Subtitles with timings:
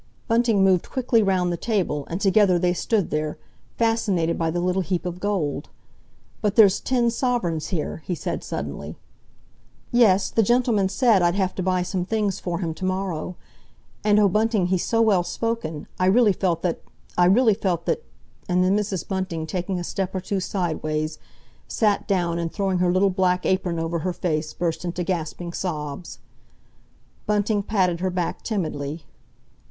[0.27, 3.37] Bunting moved quickly round the table, and together they stood there,
[3.77, 5.69] fascinated by the little heap of gold.
[6.41, 8.97] "But there's ten sovereigns here," he said suddenly.
[9.91, 13.35] "Yes, the gentleman said I'd have to buy some things for him to morrow.
[14.03, 18.03] And, oh, Bunting, he's so well spoken, I really felt that—I really felt that—"
[18.49, 19.07] and then Mrs.
[19.07, 21.19] Bunting, taking a step or two sideways,
[21.67, 26.17] sat down, and throwing her little black apron over her face burst into gasping sobs.
[27.27, 29.05] Bunting patted her back timidly.